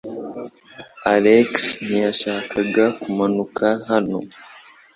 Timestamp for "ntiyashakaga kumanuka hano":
1.85-4.17